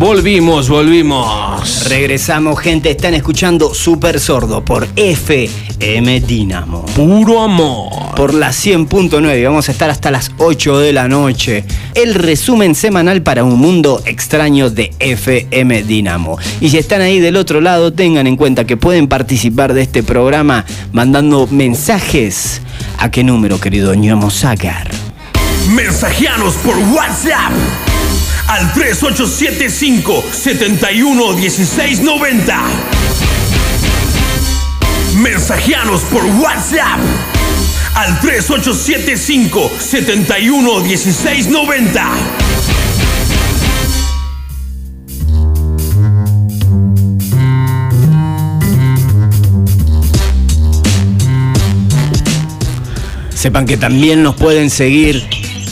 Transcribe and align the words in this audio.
Volvimos, 0.00 0.70
volvimos. 0.70 1.86
Regresamos, 1.90 2.58
gente. 2.58 2.90
Están 2.90 3.12
escuchando 3.12 3.74
Super 3.74 4.18
Sordo 4.18 4.64
por 4.64 4.88
FM 4.96 6.20
Dinamo. 6.20 6.86
Puro 6.96 7.42
amor. 7.42 8.14
Por 8.16 8.32
la 8.32 8.48
100.9. 8.48 9.44
Vamos 9.44 9.68
a 9.68 9.72
estar 9.72 9.90
hasta 9.90 10.10
las 10.10 10.30
8 10.38 10.78
de 10.78 10.94
la 10.94 11.06
noche. 11.06 11.66
El 11.92 12.14
resumen 12.14 12.74
semanal 12.74 13.20
para 13.20 13.44
un 13.44 13.58
mundo 13.58 14.00
extraño 14.06 14.70
de 14.70 14.90
FM 15.00 15.82
Dinamo. 15.82 16.38
Y 16.62 16.70
si 16.70 16.78
están 16.78 17.02
ahí 17.02 17.20
del 17.20 17.36
otro 17.36 17.60
lado, 17.60 17.92
tengan 17.92 18.26
en 18.26 18.36
cuenta 18.36 18.64
que 18.64 18.78
pueden 18.78 19.06
participar 19.06 19.74
de 19.74 19.82
este 19.82 20.02
programa 20.02 20.64
mandando 20.92 21.46
mensajes. 21.48 22.62
¿A 22.96 23.10
qué 23.10 23.22
número, 23.22 23.60
querido 23.60 23.94
ñomo 23.94 24.30
Sagar? 24.30 24.90
Mensajeanos 25.68 26.54
por 26.54 26.78
WhatsApp 26.94 27.89
al 28.50 28.72
3875 28.72 30.24
71 30.32 31.34
16 31.34 32.00
90. 32.00 32.60
Mensajeanos 35.14 36.00
por 36.02 36.24
WhatsApp 36.24 36.98
al 37.94 38.20
3875 38.20 39.70
71 39.78 40.80
16 40.80 41.48
90. 41.48 42.10
Sepan 53.32 53.66
que 53.66 53.76
también 53.76 54.24
nos 54.24 54.34
pueden 54.34 54.70
seguir 54.70 55.24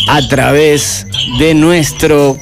a 0.08 0.26
través 0.28 1.08
de 1.40 1.54
nuestro 1.54 2.38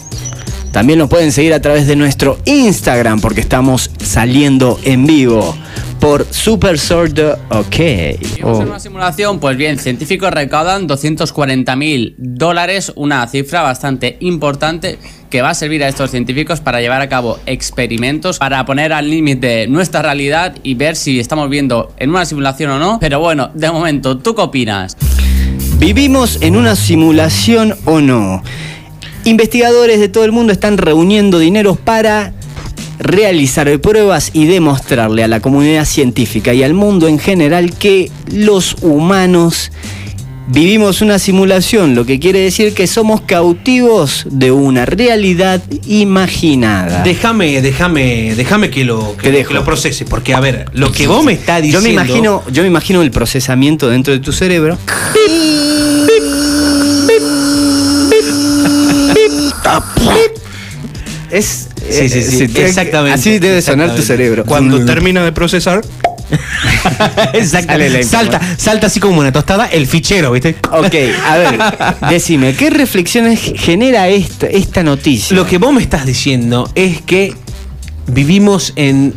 también 0.77 0.99
nos 0.99 1.09
pueden 1.09 1.33
seguir 1.33 1.55
a 1.55 1.63
través 1.63 1.87
de 1.87 1.97
nuestro 1.97 2.39
Instagram 2.45 3.23
porque 3.23 3.41
estamos 3.41 3.91
saliendo 3.99 4.79
en 4.85 5.07
vivo 5.07 5.57
por 6.01 6.27
Super 6.31 6.79
Sordo 6.79 7.39
OK. 7.49 7.77
Oh. 8.43 8.61
en 8.61 8.69
una 8.69 8.79
simulación, 8.79 9.41
pues 9.41 9.57
bien, 9.57 9.79
científicos 9.79 10.31
recaudan 10.31 10.87
240 10.87 11.75
mil 11.77 12.15
dólares, 12.19 12.93
una 12.95 13.27
cifra 13.27 13.63
bastante 13.63 14.19
importante 14.21 14.99
que 15.31 15.41
va 15.41 15.49
a 15.49 15.55
servir 15.55 15.83
a 15.83 15.89
estos 15.89 16.11
científicos 16.11 16.61
para 16.61 16.83
llevar 16.83 17.01
a 17.01 17.09
cabo 17.09 17.39
experimentos, 17.47 18.39
para 18.39 18.63
poner 18.67 18.93
al 18.93 19.09
límite 19.09 19.69
nuestra 19.69 20.03
realidad 20.03 20.57
y 20.63 20.75
ver 20.75 20.95
si 20.95 21.19
estamos 21.19 21.49
viendo 21.49 21.95
en 21.97 22.11
una 22.11 22.27
simulación 22.27 22.73
o 22.73 22.79
no. 22.79 22.99
Pero 23.01 23.19
bueno, 23.19 23.51
de 23.55 23.71
momento, 23.71 24.19
¿tú 24.19 24.35
qué 24.35 24.43
opinas? 24.43 24.95
¿Vivimos 25.79 26.37
en 26.43 26.55
una 26.55 26.77
simulación 26.77 27.75
o 27.87 28.03
no? 28.03 28.43
Investigadores 29.27 29.99
de 29.99 30.09
todo 30.09 30.25
el 30.25 30.31
mundo 30.31 30.53
están 30.53 30.79
reuniendo 30.79 31.41
dineros 31.41 31.79
para 31.79 32.33
realizar 33.01 33.69
pruebas 33.81 34.31
y 34.33 34.47
demostrarle 34.47 35.25
a 35.25 35.29
la 35.29 35.41
comunidad 35.41 35.85
científica 35.85 36.55
y 36.55 36.63
al 36.63 36.75
mundo 36.75 37.09
en 37.09 37.19
general 37.19 37.75
que 37.77 38.09
los 38.31 38.77
humanos 38.83 39.73
vivimos 40.47 41.03
una 41.03 41.19
simulación, 41.19 41.97
lo 41.97 42.07
que 42.07 42.21
quiere 42.21 42.39
decir 42.39 42.73
que 42.73 42.87
somos 42.87 43.23
cautivos 43.23 44.27
de 44.31 44.53
una 44.53 44.87
realidad 44.87 45.61
imaginada. 45.89 47.03
Déjame, 47.03 47.61
déjame, 47.63 48.33
déjame 48.37 48.71
que 48.71 48.85
lo, 48.85 49.17
que, 49.17 49.45
lo 49.51 49.65
procese, 49.65 50.05
porque 50.05 50.35
a 50.35 50.41
ver, 50.41 50.67
lo 50.73 50.93
que 50.93 51.09
vos 51.09 51.25
me 51.25 51.33
estás 51.33 51.63
diciendo. 51.63 51.85
Yo 51.89 51.95
me 51.97 52.01
imagino, 52.01 52.43
yo 52.53 52.63
me 52.63 52.69
imagino 52.69 53.03
el 53.03 53.11
procesamiento 53.11 53.89
dentro 53.89 54.13
de 54.13 54.21
tu 54.21 54.31
cerebro. 54.31 54.79
Es, 61.31 61.69
sí, 61.91 62.09
sí, 62.09 62.23
sí, 62.23 62.45
exactamente. 62.57 63.19
Así 63.19 63.39
debe 63.39 63.61
sonar 63.61 63.95
tu 63.95 64.03
cerebro. 64.03 64.45
Cuando 64.45 64.85
termina 64.85 65.25
de 65.25 65.33
procesar. 65.33 65.83
Exactamente. 67.35 68.03
Salta, 68.03 68.41
salta 68.57 68.89
así 68.89 68.99
como 68.99 69.21
una 69.21 69.31
tostada 69.31 69.67
el 69.67 69.87
fichero, 69.87 70.33
¿viste? 70.33 70.57
Ok, 70.73 70.95
a 71.25 71.37
ver, 71.37 71.59
decime, 72.11 72.55
¿qué 72.55 72.71
reflexiones 72.71 73.53
genera 73.57 74.09
esta, 74.09 74.47
esta 74.47 74.83
noticia? 74.83 75.37
Lo 75.37 75.47
que 75.47 75.59
vos 75.59 75.73
me 75.73 75.81
estás 75.81 76.05
diciendo 76.05 76.69
es 76.75 77.01
que 77.01 77.33
vivimos 78.09 78.73
en 78.75 79.15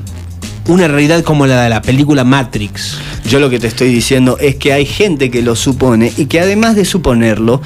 una 0.68 0.88
realidad 0.88 1.24
como 1.24 1.48
la 1.48 1.64
de 1.64 1.70
la 1.70 1.82
película 1.82 2.24
Matrix. 2.24 2.98
Yo 3.26 3.40
lo 3.40 3.50
que 3.50 3.60
te 3.60 3.68
estoy 3.68 3.92
diciendo 3.92 4.38
es 4.40 4.56
que 4.56 4.72
hay 4.74 4.86
gente 4.86 5.32
que 5.32 5.42
lo 5.42 5.56
supone 5.56 6.14
y 6.16 6.26
que 6.26 6.40
además 6.40 6.76
de 6.76 6.86
suponerlo, 6.86 7.62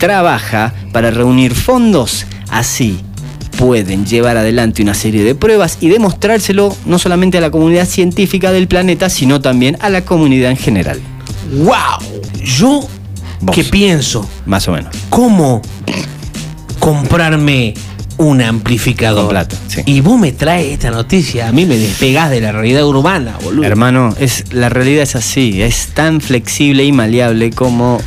trabaja 0.00 0.72
para 0.92 1.12
reunir 1.12 1.54
fondos 1.54 2.26
así 2.50 2.98
pueden 3.56 4.06
llevar 4.06 4.38
adelante 4.38 4.82
una 4.82 4.94
serie 4.94 5.22
de 5.22 5.34
pruebas 5.34 5.76
y 5.80 5.90
demostrárselo 5.90 6.74
no 6.86 6.98
solamente 6.98 7.36
a 7.36 7.42
la 7.42 7.50
comunidad 7.50 7.86
científica 7.86 8.50
del 8.50 8.66
planeta, 8.66 9.10
sino 9.10 9.42
también 9.42 9.76
a 9.80 9.90
la 9.90 10.02
comunidad 10.02 10.50
en 10.50 10.56
general. 10.56 10.98
¡Wow! 11.52 12.22
Yo, 12.42 12.88
¿qué 13.52 13.62
pienso? 13.62 14.26
Más 14.46 14.66
o 14.68 14.72
menos. 14.72 14.96
¿Cómo 15.10 15.60
comprarme 16.78 17.74
un 18.16 18.40
amplificador? 18.40 19.28
plata, 19.28 19.56
Y 19.84 20.00
vos 20.00 20.18
me 20.18 20.32
traes 20.32 20.72
esta 20.72 20.90
noticia, 20.90 21.48
a 21.48 21.52
mí 21.52 21.66
me 21.66 21.76
despegás 21.76 22.30
de 22.30 22.40
la 22.40 22.52
realidad 22.52 22.86
urbana, 22.86 23.36
boludo. 23.44 23.66
Hermano, 23.66 24.14
es, 24.18 24.54
la 24.54 24.70
realidad 24.70 25.02
es 25.02 25.16
así, 25.16 25.60
es 25.60 25.88
tan 25.88 26.22
flexible 26.22 26.84
y 26.84 26.92
maleable 26.92 27.50
como 27.50 28.00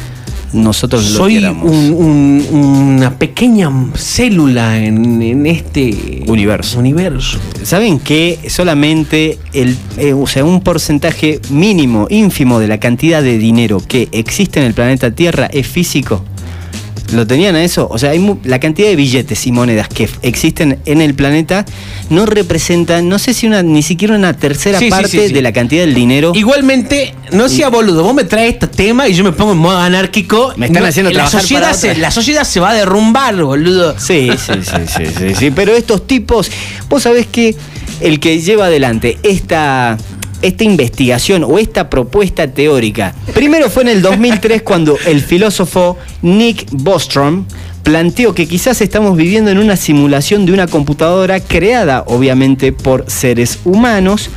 nosotros 0.54 1.04
Soy 1.04 1.40
lo 1.40 1.54
una 1.54 3.18
pequeña 3.18 3.72
célula 3.96 4.78
en, 4.78 5.46
este 5.46 6.24
universo. 6.28 6.80
universo. 6.80 7.40
¿Saben 7.64 8.00
que 8.00 8.40
solamente 8.48 9.38
el, 9.54 9.78
eh, 9.98 10.14
o 10.14 10.28
sea, 10.28 10.46
un 10.46 10.62
porcentaje 10.62 11.40
mínimo, 11.50 12.08
ínfimo 12.10 12.60
de 12.60 12.68
la 12.68 12.80
cantidad 12.80 13.22
de 13.22 13.38
dinero 13.38 13.82
que 13.86 14.10
existe 14.12 14.60
en 14.60 14.66
el 14.68 14.74
planeta 14.74 15.12
Tierra 15.12 15.48
es 15.48 15.68
físico? 15.68 16.24
¿Lo 17.14 17.28
tenían 17.28 17.56
a 17.56 17.64
eso? 17.64 17.88
O 17.90 17.98
sea, 17.98 18.12
hay 18.12 18.36
la 18.44 18.60
cantidad 18.60 18.88
de 18.88 18.96
billetes 18.96 19.46
y 19.48 19.52
monedas 19.52 19.88
que 19.88 20.10
existen 20.22 20.80
en 20.86 21.02
el 21.02 21.14
planeta 21.14 21.66
no 22.10 22.26
representan, 22.26 23.10
no 23.10 23.20
sé 23.20 23.34
si 23.34 23.48
una, 23.48 23.64
ni 23.64 23.84
siquiera 23.84 24.16
una 24.16 24.34
tercera 24.34 24.80
parte 24.90 25.30
de 25.30 25.42
la 25.42 25.52
cantidad 25.52 25.82
del 25.82 25.94
dinero. 25.94 26.32
Igualmente, 26.36 27.14
no 27.32 27.50
sea 27.50 27.70
boludo, 27.70 28.04
vos 28.04 28.14
me 28.14 28.24
traes 28.24 28.54
este 28.54 28.68
tema 28.68 29.08
y 29.08 29.14
yo 29.14 29.24
me 29.24 29.32
pongo 29.32 29.54
en 29.54 29.58
modo 29.58 29.78
anárquico. 29.78 30.54
Me 30.58 30.68
están 30.68 30.86
haciendo 30.86 31.12
la 31.12 31.30
sociedad 31.30 31.74
se, 31.74 31.96
La 31.96 32.12
sociedad 32.12 32.44
se 32.44 32.60
va 32.60 32.72
a 32.72 32.74
derrumbar, 32.74 33.36
boludo. 33.36 33.98
Sí, 34.00 34.30
sí, 34.38 34.54
sí, 34.64 35.06
sí, 35.18 35.36
sí. 35.36 35.52
Pero 35.52 35.74
estos 35.76 36.08
tipos, 36.08 36.52
vos 36.90 37.04
sabés 37.04 37.28
que 37.28 37.56
el 38.02 38.20
que 38.20 38.42
lleva 38.42 38.66
adelante 38.66 39.18
esta 39.24 39.98
esta 40.44 40.64
investigación 40.64 41.44
o 41.44 41.58
esta 41.58 41.90
propuesta 41.90 42.48
teórica. 42.48 43.16
Primero 43.34 43.70
fue 43.70 43.84
en 43.84 43.90
el 43.90 44.02
2003 44.02 44.62
cuando 44.62 44.98
el 45.08 45.22
filósofo 45.22 45.98
Nick 46.22 46.68
Bostrom 46.72 47.46
planteó 47.82 48.36
que 48.36 48.48
quizás 48.48 48.82
estamos 48.82 49.18
viviendo 49.18 49.50
en 49.50 49.58
una 49.58 49.76
simulación 49.76 50.46
de 50.46 50.54
una 50.54 50.68
computadora 50.68 51.40
creada 51.40 52.04
obviamente 52.08 52.72
por 52.72 53.10
seres 53.10 53.60
humanos 53.66 54.30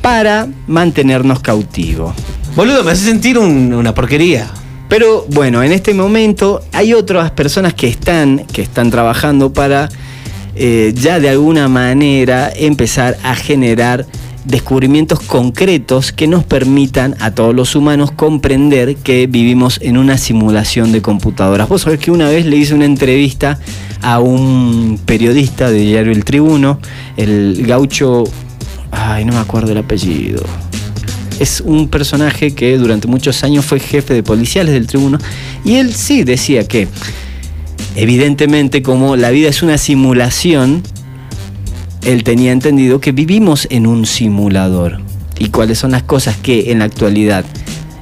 para 0.00 0.48
mantenernos 0.66 1.40
cautivos. 1.40 2.14
Boludo, 2.56 2.82
me 2.82 2.92
hace 2.92 3.04
sentir 3.04 3.38
una 3.38 3.94
porquería. 3.94 4.50
Pero 4.88 5.26
bueno, 5.28 5.62
en 5.62 5.72
este 5.72 5.92
momento 5.92 6.62
hay 6.72 6.94
otras 6.94 7.30
personas 7.32 7.74
que 7.74 7.88
están, 7.88 8.46
que 8.46 8.62
están 8.62 8.90
trabajando 8.90 9.52
para 9.52 9.90
eh, 10.54 10.92
ya 10.96 11.20
de 11.20 11.28
alguna 11.28 11.68
manera 11.68 12.50
empezar 12.54 13.18
a 13.22 13.36
generar 13.36 14.06
descubrimientos 14.48 15.20
concretos 15.20 16.10
que 16.10 16.26
nos 16.26 16.42
permitan 16.42 17.14
a 17.20 17.32
todos 17.32 17.54
los 17.54 17.76
humanos 17.76 18.10
comprender 18.10 18.96
que 18.96 19.26
vivimos 19.26 19.78
en 19.82 19.98
una 19.98 20.16
simulación 20.16 20.90
de 20.90 21.02
computadoras. 21.02 21.68
Vos 21.68 21.82
sabés 21.82 22.00
que 22.00 22.10
una 22.10 22.28
vez 22.30 22.46
le 22.46 22.56
hice 22.56 22.74
una 22.74 22.86
entrevista 22.86 23.58
a 24.00 24.20
un 24.20 24.98
periodista 25.04 25.70
de 25.70 25.80
diario 25.80 26.12
El 26.12 26.24
Tribuno, 26.24 26.80
el 27.18 27.62
gaucho, 27.66 28.24
ay, 28.90 29.26
no 29.26 29.34
me 29.34 29.38
acuerdo 29.38 29.72
el 29.72 29.78
apellido. 29.78 30.42
Es 31.38 31.60
un 31.60 31.88
personaje 31.88 32.54
que 32.54 32.78
durante 32.78 33.06
muchos 33.06 33.44
años 33.44 33.66
fue 33.66 33.78
jefe 33.78 34.14
de 34.14 34.22
policiales 34.22 34.72
del 34.72 34.86
Tribuno 34.86 35.18
y 35.62 35.74
él 35.74 35.94
sí 35.94 36.24
decía 36.24 36.66
que 36.66 36.88
evidentemente 37.96 38.82
como 38.82 39.14
la 39.14 39.28
vida 39.30 39.50
es 39.50 39.62
una 39.62 39.76
simulación, 39.76 40.82
él 42.02 42.24
tenía 42.24 42.52
entendido 42.52 43.00
que 43.00 43.12
vivimos 43.12 43.66
en 43.70 43.86
un 43.86 44.06
simulador 44.06 45.00
y 45.38 45.48
cuáles 45.50 45.78
son 45.78 45.92
las 45.92 46.02
cosas 46.02 46.36
que 46.36 46.72
en 46.72 46.80
la 46.80 46.86
actualidad 46.86 47.44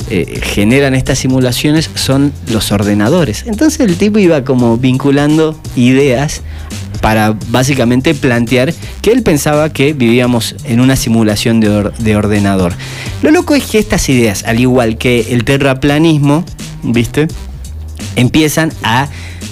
eh, 0.08 0.40
generan 0.43 0.94
estas 0.94 1.19
simulaciones 1.19 1.90
son 1.94 2.32
los 2.52 2.70
ordenadores. 2.70 3.44
Entonces 3.46 3.81
el 3.81 3.96
tipo 3.96 4.19
iba 4.19 4.44
como 4.44 4.76
vinculando 4.76 5.58
ideas 5.75 6.43
para 7.00 7.37
básicamente 7.48 8.14
plantear 8.14 8.72
que 9.02 9.12
él 9.12 9.22
pensaba 9.22 9.70
que 9.72 9.93
vivíamos 9.93 10.54
en 10.64 10.81
una 10.81 10.96
simulación 10.96 11.60
de, 11.60 11.90
de 11.99 12.16
ordenador. 12.16 12.72
Lo 13.22 13.31
loco 13.31 13.54
es 13.54 13.64
que 13.64 13.78
estas 13.78 14.08
ideas, 14.08 14.44
al 14.44 14.60
igual 14.60 14.96
que 14.96 15.26
el 15.31 15.44
terraplanismo, 15.44 16.44
¿viste? 16.82 17.26
Empiezan 18.14 18.72
a 18.82 19.08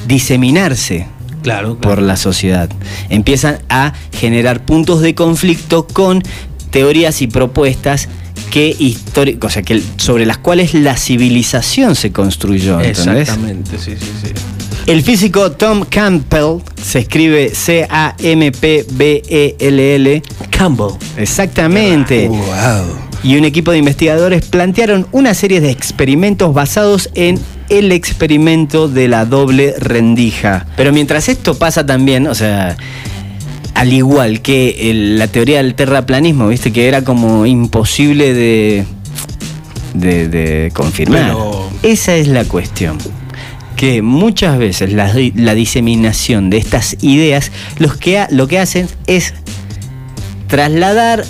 diseminarse 0.06 1.06
Claro, 1.44 1.76
claro. 1.76 1.96
por 1.96 2.02
la 2.02 2.16
sociedad. 2.16 2.68
Empiezan 3.10 3.60
a 3.68 3.92
generar 4.12 4.64
puntos 4.64 5.00
de 5.00 5.14
conflicto 5.14 5.86
con 5.86 6.22
teorías 6.70 7.22
y 7.22 7.28
propuestas 7.28 8.08
que 8.50 8.96
o 9.40 9.50
sea, 9.50 9.62
que 9.62 9.80
sobre 9.96 10.26
las 10.26 10.38
cuales 10.38 10.74
la 10.74 10.96
civilización 10.96 11.94
se 11.94 12.10
construyó. 12.10 12.80
¿entendés? 12.80 13.28
Exactamente, 13.28 13.78
sí, 13.78 13.92
sí, 13.98 14.10
sí. 14.22 14.32
El 14.86 15.02
físico 15.02 15.52
Tom 15.52 15.84
Campbell 15.88 16.58
se 16.80 16.98
escribe 17.00 17.54
C-A-M-P-B-E-L-L. 17.54 18.22
Campbell. 20.50 20.90
Exactamente. 21.16 22.30
Y 23.22 23.36
un 23.36 23.44
equipo 23.46 23.70
de 23.70 23.78
investigadores 23.78 24.44
plantearon 24.44 25.06
una 25.10 25.32
serie 25.32 25.62
de 25.62 25.70
experimentos 25.70 26.52
basados 26.52 27.08
en 27.14 27.40
el 27.68 27.92
experimento 27.92 28.88
de 28.88 29.08
la 29.08 29.24
doble 29.24 29.74
rendija. 29.78 30.66
Pero 30.76 30.92
mientras 30.92 31.28
esto 31.28 31.54
pasa 31.58 31.84
también, 31.86 32.26
o 32.26 32.34
sea, 32.34 32.76
al 33.74 33.92
igual 33.92 34.40
que 34.40 34.90
el- 34.90 35.18
la 35.18 35.26
teoría 35.28 35.58
del 35.62 35.74
terraplanismo, 35.74 36.48
viste 36.48 36.72
que 36.72 36.86
era 36.88 37.02
como 37.02 37.46
imposible 37.46 38.32
de, 38.34 38.84
de, 39.94 40.28
de 40.28 40.70
confirmar. 40.72 41.22
Pero- 41.26 41.70
Esa 41.82 42.14
es 42.14 42.28
la 42.28 42.44
cuestión. 42.44 42.98
Que 43.76 44.02
muchas 44.02 44.56
veces 44.58 44.92
la, 44.92 45.12
la 45.34 45.54
diseminación 45.54 46.48
de 46.50 46.58
estas 46.58 46.96
ideas 47.02 47.50
los 47.78 47.96
que 47.96 48.18
ha- 48.20 48.28
lo 48.30 48.46
que 48.46 48.58
hacen 48.60 48.86
es 49.08 49.34
trasladar 50.46 51.24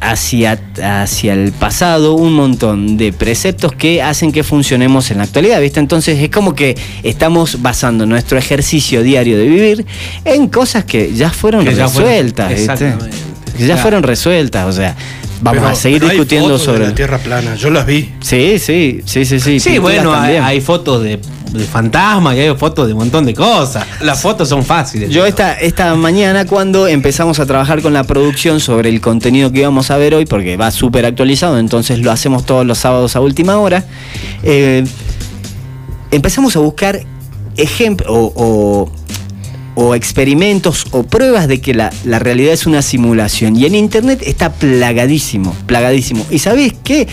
hacia, 0.00 0.58
hacia 0.82 1.32
el 1.32 1.52
pasado 1.52 2.14
un 2.14 2.32
montón 2.34 2.96
de 2.96 3.12
preceptos 3.12 3.72
que 3.72 4.02
hacen 4.02 4.32
que 4.32 4.42
funcionemos 4.42 5.10
en 5.10 5.18
la 5.18 5.24
actualidad, 5.24 5.60
¿viste? 5.60 5.80
Entonces 5.80 6.18
es 6.20 6.28
como 6.30 6.54
que 6.54 6.76
estamos 7.02 7.62
basando 7.62 8.06
nuestro 8.06 8.38
ejercicio 8.38 9.02
diario 9.02 9.38
de 9.38 9.46
vivir 9.46 9.86
en 10.24 10.48
cosas 10.48 10.84
que 10.84 11.12
ya 11.14 11.30
fueron 11.30 11.64
Que 11.64 11.74
ya 11.74 11.88
fueron- 11.88 12.08
resueltas, 12.10 12.48
¿viste? 12.50 12.72
Exactamente. 12.72 13.16
Que 13.56 13.60
ya 13.62 13.66
Claro. 13.68 13.82
fueron 13.82 14.02
resueltas, 14.02 14.66
o 14.66 14.72
sea, 14.72 14.94
vamos 15.46 15.60
Pero- 15.62 15.72
a 15.72 15.74
seguir 15.74 15.98
pero 16.00 16.10
hay 16.10 16.16
discutiendo 16.18 16.48
fotos 16.50 16.62
sobre... 16.64 16.78
de 16.80 16.86
la 16.88 16.94
Tierra 16.94 17.18
plana, 17.18 17.54
yo 17.56 17.70
las 17.70 17.86
vi. 17.86 18.12
Sí, 18.20 18.58
sí, 18.58 19.00
sí, 19.04 19.24
sí, 19.24 19.40
sí. 19.40 19.60
Sí, 19.60 19.78
bueno, 19.78 20.12
hay, 20.14 20.60
fotos 20.60 21.02
de, 21.02 21.18
de 21.52 21.64
fantasmas 21.64 22.36
y 22.36 22.40
hay 22.40 22.54
fotos 22.56 22.86
de 22.86 22.92
un 22.92 22.98
montón 23.00 23.24
de 23.24 23.32
cosas. 23.34 23.86
Las 24.00 24.20
fotos 24.20 24.48
son 24.48 24.64
fáciles. 24.64 25.10
Yo 25.10 25.24
esta, 25.26 25.54
esta 25.54 25.94
mañana 25.94 26.44
cuando 26.46 26.86
empezamos 26.86 27.38
a 27.40 27.46
trabajar 27.46 27.80
con 27.82 27.92
la 27.92 28.04
producción 28.04 28.60
sobre 28.60 28.88
el 28.90 29.00
contenido 29.00 29.50
que 29.52 29.60
íbamos 29.60 29.90
a 29.90 29.96
ver 29.96 30.14
hoy, 30.14 30.26
porque 30.26 30.56
va 30.56 30.70
súper 30.70 31.06
actualizado, 31.06 31.58
entonces 31.58 31.98
lo 32.00 32.10
hacemos 32.12 32.44
todos 32.44 32.66
los 32.66 32.78
sábados 32.78 33.16
a 33.16 33.20
última 33.20 33.58
hora, 33.58 33.84
eh, 34.42 34.84
empezamos 36.10 36.56
a 36.56 36.60
buscar 36.60 37.00
ejemplos 37.56 38.08
o, 38.10 38.32
o- 38.36 38.92
o 39.76 39.94
experimentos 39.94 40.86
o 40.90 41.04
pruebas 41.04 41.46
de 41.46 41.60
que 41.60 41.74
la, 41.74 41.92
la 42.04 42.18
realidad 42.18 42.52
es 42.54 42.66
una 42.66 42.82
simulación. 42.82 43.54
Y 43.56 43.66
en 43.66 43.76
internet 43.76 44.22
está 44.26 44.52
plagadísimo, 44.52 45.54
plagadísimo. 45.66 46.26
¿Y 46.30 46.40
sabés 46.40 46.74
qué? 46.82 47.06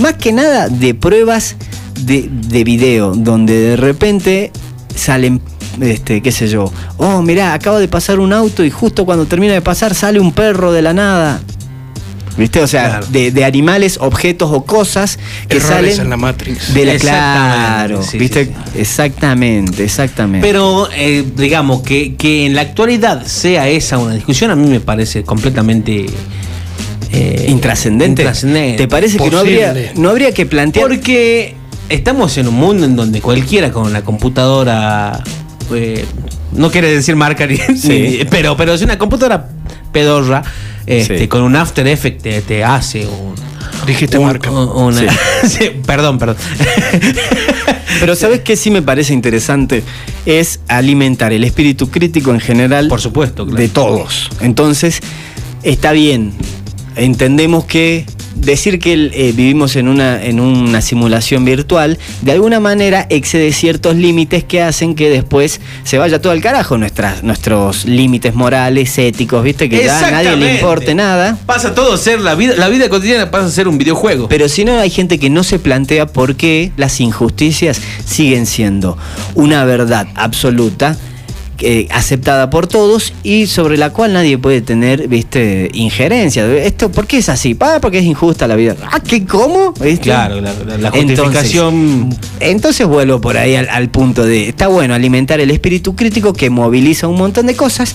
Más 0.00 0.14
que 0.14 0.32
nada 0.32 0.68
de 0.68 0.94
pruebas 0.94 1.56
de, 2.00 2.28
de 2.30 2.64
video, 2.64 3.14
donde 3.14 3.54
de 3.54 3.76
repente 3.76 4.50
salen, 4.94 5.40
este, 5.80 6.22
qué 6.22 6.32
sé 6.32 6.48
yo, 6.48 6.72
oh, 6.96 7.22
mirá, 7.22 7.52
acaba 7.52 7.78
de 7.78 7.88
pasar 7.88 8.18
un 8.18 8.32
auto 8.32 8.64
y 8.64 8.70
justo 8.70 9.04
cuando 9.04 9.26
termina 9.26 9.52
de 9.52 9.62
pasar 9.62 9.94
sale 9.94 10.18
un 10.18 10.32
perro 10.32 10.72
de 10.72 10.82
la 10.82 10.94
nada. 10.94 11.40
¿Viste? 12.36 12.60
O 12.60 12.66
sea, 12.66 12.88
Claro. 12.88 13.06
de, 13.08 13.30
de 13.30 13.44
animales, 13.44 13.96
objetos 14.00 14.50
o 14.52 14.64
cosas 14.64 15.18
que 15.48 15.56
Errores 15.56 15.94
salen 15.94 16.00
en 16.00 16.10
la 16.10 16.16
Matrix. 16.18 16.74
de 16.74 16.84
la 16.84 16.96
claro, 16.98 18.02
sí, 18.02 18.18
¿viste? 18.18 18.46
sí, 18.46 18.52
Exactamente, 18.78 19.84
exactamente. 19.84 20.46
Pero, 20.46 20.88
eh, 20.94 21.24
digamos, 21.36 21.82
que, 21.82 22.14
que 22.16 22.44
en 22.46 22.54
la 22.54 22.60
actualidad 22.62 23.24
sea 23.24 23.68
esa 23.68 23.96
una 23.98 24.12
discusión, 24.14 24.50
a 24.50 24.56
mí 24.56 24.68
me 24.68 24.80
parece 24.80 25.22
completamente. 25.22 26.06
eh, 27.12 27.46
intrascendente. 27.48 28.22
intrascendente. 28.22 28.76
¿Te 28.78 28.88
parece 28.88 29.16
que 29.18 29.30
no 29.30 29.38
habría, 29.38 29.74
no 29.96 30.10
habría 30.10 30.32
que 30.34 30.44
plantear 30.44 30.86
Porque 30.88 31.54
estamos 31.88 32.36
en 32.36 32.48
un 32.48 32.54
mundo 32.56 32.84
en 32.84 32.96
donde 32.96 33.20
cualquiera 33.22 33.70
con 33.72 33.92
la 33.92 34.02
computadora. 34.02 35.22
eh, 35.72 36.04
no 36.52 36.70
quiere 36.70 36.90
decir 36.92 37.16
marca, 37.16 37.46
ni- 37.46 37.56
Sí. 37.56 37.88
ni- 38.18 38.24
pero, 38.30 38.56
pero 38.56 38.74
es 38.74 38.82
una 38.82 38.98
computadora 38.98 39.48
pedorra. 39.92 40.42
Este, 40.86 41.18
Sí. 41.18 41.28
Con 41.28 41.42
un 41.42 41.56
After 41.56 41.86
Effects 41.86 42.22
te, 42.22 42.40
te 42.42 42.62
hace 42.64 43.06
un. 43.06 43.34
Dijiste 43.86 44.18
un- 44.18 44.26
marca. 44.26 44.50
un- 44.50 44.68
una- 44.94 45.12
Sí, 45.46 45.70
perdón, 45.86 46.18
perdón. 46.18 46.36
Pero 48.00 48.14
¿sabes 48.14 48.40
qué 48.40 48.56
sí 48.56 48.70
me 48.70 48.82
parece 48.82 49.12
interesante? 49.14 49.82
Es 50.26 50.60
alimentar 50.68 51.32
el 51.32 51.44
espíritu 51.44 51.90
crítico 51.90 52.30
en 52.32 52.40
general 52.40 52.88
Por 52.88 53.00
supuesto, 53.00 53.44
claro. 53.46 53.60
de 53.60 53.68
todos. 53.68 54.30
Entonces, 54.40 55.00
está 55.62 55.92
bien. 55.92 56.32
Entendemos 56.94 57.64
que 57.64 58.04
decir 58.36 58.78
que 58.78 59.10
eh, 59.12 59.32
vivimos 59.34 59.76
en 59.76 59.88
una, 59.88 60.22
en 60.22 60.40
una 60.40 60.80
simulación 60.80 61.44
virtual, 61.44 61.98
de 62.22 62.32
alguna 62.32 62.60
manera 62.60 63.06
excede 63.10 63.52
ciertos 63.52 63.96
límites 63.96 64.44
que 64.44 64.62
hacen 64.62 64.94
que 64.94 65.10
después 65.10 65.60
se 65.84 65.98
vaya 65.98 66.20
todo 66.20 66.32
al 66.32 66.40
carajo 66.40 66.78
nuestras, 66.78 67.22
nuestros 67.22 67.84
límites 67.84 68.34
morales, 68.34 68.96
éticos, 68.98 69.42
viste, 69.42 69.68
que 69.68 69.84
ya 69.84 70.06
a 70.06 70.10
nadie 70.10 70.36
le 70.36 70.54
importe 70.54 70.94
nada. 70.94 71.38
Pasa 71.46 71.74
todo 71.74 71.94
a 71.94 71.98
ser 71.98 72.20
la 72.20 72.34
vida, 72.34 72.54
la 72.56 72.68
vida 72.68 72.88
cotidiana 72.88 73.30
pasa 73.30 73.46
a 73.46 73.50
ser 73.50 73.68
un 73.68 73.78
videojuego. 73.78 74.28
Pero 74.28 74.48
si 74.48 74.64
no, 74.64 74.78
hay 74.78 74.90
gente 74.90 75.18
que 75.18 75.30
no 75.30 75.42
se 75.42 75.58
plantea 75.58 76.06
por 76.06 76.36
qué 76.36 76.72
las 76.76 77.00
injusticias 77.00 77.80
siguen 78.04 78.46
siendo 78.46 78.96
una 79.34 79.64
verdad 79.64 80.06
absoluta. 80.14 80.96
Eh, 81.60 81.88
aceptada 81.90 82.50
por 82.50 82.66
todos 82.66 83.12
y 83.22 83.46
sobre 83.46 83.76
la 83.76 83.90
cual 83.90 84.12
nadie 84.12 84.38
puede 84.38 84.60
tener, 84.60 85.08
viste, 85.08 85.70
injerencia. 85.74 86.46
Esto, 86.56 86.90
¿por 86.90 87.06
qué 87.06 87.18
es 87.18 87.28
así? 87.28 87.56
Ah, 87.60 87.78
porque 87.80 87.98
es 87.98 88.04
injusta 88.04 88.46
la 88.46 88.56
vida. 88.56 88.76
Ah, 88.90 89.00
¿qué? 89.00 89.24
¿Cómo? 89.24 89.72
¿Viste? 89.72 90.04
Claro, 90.04 90.40
la, 90.40 90.52
la- 90.52 90.78
la 90.78 90.88
Entonces, 90.88 91.18
justificación. 91.20 92.16
Entonces 92.40 92.86
vuelvo 92.86 93.20
por 93.20 93.36
ahí 93.36 93.54
al, 93.56 93.68
al 93.68 93.88
punto 93.88 94.24
de, 94.24 94.48
está 94.48 94.68
bueno 94.68 94.94
alimentar 94.94 95.40
el 95.40 95.50
espíritu 95.50 95.94
crítico 95.96 96.32
que 96.32 96.50
moviliza 96.50 97.08
un 97.08 97.16
montón 97.16 97.46
de 97.46 97.56
cosas, 97.56 97.94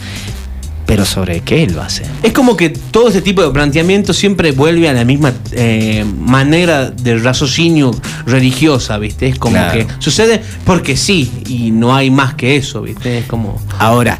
pero 0.91 1.05
¿sobre 1.05 1.39
qué 1.39 1.65
lo 1.67 1.81
hace? 1.81 2.03
Es 2.21 2.33
como 2.33 2.57
que 2.57 2.67
todo 2.67 3.07
ese 3.07 3.21
tipo 3.21 3.41
de 3.41 3.49
planteamiento 3.51 4.13
siempre 4.13 4.51
vuelve 4.51 4.89
a 4.89 4.93
la 4.93 5.05
misma 5.05 5.31
eh, 5.53 6.03
manera 6.19 6.91
de 6.91 7.17
raciocinio 7.17 7.91
religiosa, 8.25 8.97
¿viste? 8.97 9.29
Es 9.29 9.39
como 9.39 9.53
Claro. 9.53 9.71
que 9.71 9.87
sucede 9.99 10.41
porque 10.65 10.97
sí 10.97 11.31
y 11.47 11.71
no 11.71 11.95
hay 11.95 12.11
más 12.11 12.33
que 12.33 12.57
eso, 12.57 12.81
¿viste? 12.81 13.19
Es 13.19 13.25
como. 13.25 13.57
Ahora, 13.79 14.19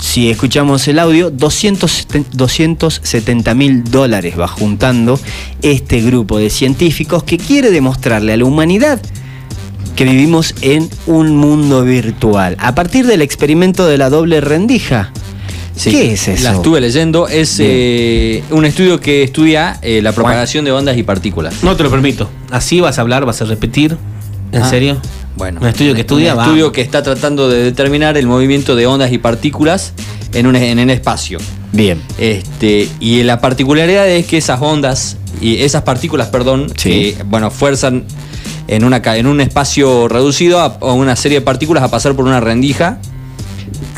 si 0.00 0.30
escuchamos 0.30 0.86
el 0.86 1.00
audio, 1.00 1.32
270 1.32 3.54
mil 3.56 3.82
dólares 3.82 4.38
va 4.38 4.46
juntando 4.46 5.18
este 5.62 6.00
grupo 6.00 6.38
de 6.38 6.48
científicos 6.48 7.24
que 7.24 7.38
quiere 7.38 7.72
demostrarle 7.72 8.34
a 8.34 8.36
la 8.36 8.44
humanidad 8.44 9.00
que 9.96 10.04
vivimos 10.04 10.54
en 10.60 10.88
un 11.06 11.36
mundo 11.36 11.82
virtual. 11.82 12.54
A 12.60 12.76
partir 12.76 13.04
del 13.04 13.20
experimento 13.20 13.84
de 13.86 13.98
la 13.98 14.10
doble 14.10 14.40
rendija. 14.40 15.10
Sí, 15.76 15.90
¿Qué 15.90 16.12
es 16.12 16.28
eso? 16.28 16.44
La 16.44 16.52
estuve 16.54 16.80
leyendo. 16.80 17.26
Es 17.26 17.56
eh, 17.60 18.44
un 18.50 18.64
estudio 18.64 19.00
que 19.00 19.24
estudia 19.24 19.78
eh, 19.82 20.00
la 20.02 20.12
propagación 20.12 20.64
de 20.64 20.72
ondas 20.72 20.96
y 20.96 21.02
partículas. 21.02 21.62
No 21.64 21.74
te 21.76 21.82
lo 21.82 21.90
permito. 21.90 22.30
Así 22.50 22.80
vas 22.80 22.98
a 22.98 23.00
hablar, 23.00 23.24
vas 23.26 23.42
a 23.42 23.44
repetir. 23.44 23.96
¿En 24.52 24.62
Ah, 24.62 24.70
serio? 24.70 24.98
Bueno, 25.36 25.60
Un 25.60 25.66
estudio 25.66 25.94
que 25.94 26.02
estudia, 26.02 26.34
Un 26.34 26.38
va. 26.38 26.44
estudio 26.44 26.70
que 26.70 26.80
está 26.80 27.02
tratando 27.02 27.48
de 27.48 27.64
determinar 27.64 28.16
el 28.16 28.28
movimiento 28.28 28.76
de 28.76 28.86
ondas 28.86 29.10
y 29.12 29.18
partículas 29.18 29.92
en 30.32 30.46
un, 30.46 30.54
en 30.54 30.78
un 30.78 30.90
espacio. 30.90 31.38
Bien. 31.72 32.00
Este, 32.18 32.88
y 33.00 33.24
la 33.24 33.40
particularidad 33.40 34.08
es 34.08 34.26
que 34.26 34.36
esas 34.38 34.62
ondas 34.62 35.16
y 35.40 35.56
esas 35.64 35.82
partículas, 35.82 36.28
perdón, 36.28 36.68
Sí. 36.76 37.14
que, 37.16 37.22
bueno, 37.24 37.50
fuerzan 37.50 38.04
en, 38.68 38.84
una, 38.84 39.02
ca- 39.02 39.16
en 39.16 39.26
un 39.26 39.40
espacio 39.40 40.06
reducido 40.06 40.60
a, 40.60 40.66
a 40.80 40.92
una 40.92 41.16
serie 41.16 41.40
de 41.40 41.44
partículas 41.44 41.82
a 41.82 41.88
pasar 41.90 42.14
por 42.14 42.26
una 42.26 42.38
rendija 42.38 42.98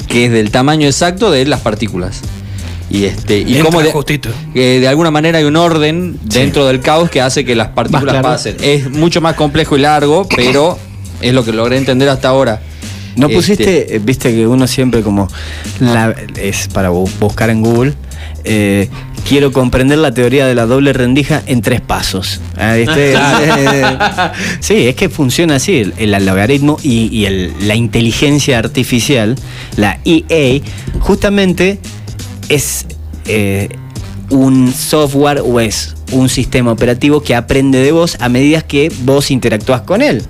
que 0.09 0.27
es 0.27 0.33
del 0.33 0.51
tamaño 0.51 0.87
exacto 0.87 1.31
de 1.31 1.45
las 1.47 1.61
partículas. 1.61 2.21
Y 2.89 3.05
este 3.07 3.39
y 3.41 3.59
cómo 3.61 3.83
de, 3.83 3.91
justito. 3.91 4.29
que 4.55 4.79
de 4.79 4.87
alguna 4.87 5.11
manera 5.11 5.39
hay 5.39 5.45
un 5.45 5.57
orden 5.57 6.19
dentro 6.23 6.67
del 6.67 6.81
caos 6.81 7.11
que 7.11 7.21
hace 7.21 7.45
que 7.45 7.57
las 7.57 7.69
partículas 7.69 8.13
claro. 8.15 8.23
pasen. 8.23 8.57
Es 8.61 8.89
mucho 8.91 9.21
más 9.21 9.35
complejo 9.35 9.77
y 9.77 9.81
largo, 9.81 10.27
pero 10.37 10.79
es 11.21 11.35
lo 11.35 11.45
que 11.45 11.53
logré 11.53 11.79
entender 11.79 12.09
hasta 12.09 12.29
ahora. 12.29 12.61
¿No 13.17 13.27
Este, 13.27 13.37
pusiste, 13.37 13.97
eh, 13.97 13.99
viste 13.99 14.31
que 14.33 14.47
uno 14.47 14.67
siempre 14.67 15.01
como, 15.03 15.27
la- 15.81 16.15
es 16.37 16.69
para 16.69 16.91
bu- 16.93 17.11
buscar 17.19 17.49
en 17.51 17.63
Google, 17.63 17.95
eh, 18.45 18.89
quiero 19.29 19.53
comprender 19.53 19.99
la 19.99 20.13
teoría 20.15 20.47
de 20.47 20.55
la 20.55 20.67
doble 20.67 20.93
rendija 20.93 21.43
en 21.47 21.63
tres 21.63 21.81
pasos. 21.81 22.41
Ah, 22.57 22.75
¿viste? 22.75 23.15
Eh, 23.59 23.85
sí, 24.61 24.87
es 24.89 24.95
que 24.95 25.09
funciona 25.09 25.57
así, 25.57 25.79
el, 25.79 25.95
el 25.99 26.27
logaritmo 26.27 26.79
y, 26.83 27.09
y 27.17 27.27
el- 27.27 27.53
la 27.63 27.75
inteligencia 27.75 28.59
artificial, 28.59 29.37
la 29.77 29.99
EA, 30.05 30.61
justamente 31.01 31.79
es 32.49 32.87
eh, 33.27 33.69
un 34.31 34.73
software 34.73 35.41
o 35.45 35.61
es 35.61 35.95
un 36.13 36.29
sistema 36.29 36.71
operativo 36.73 37.21
que 37.23 37.35
aprende 37.35 37.79
de 37.81 37.93
vos 37.93 38.17
a 38.21 38.29
medida 38.29 38.63
que 38.63 38.93
vos 39.05 39.31
interactúas 39.31 39.81
con 39.83 40.03
él. 40.03 40.23